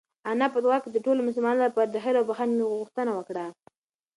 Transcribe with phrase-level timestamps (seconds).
[0.31, 3.45] انا په دعا کې د ټولو انسانانو لپاره د خیر او بښنې غوښتنه وکړه.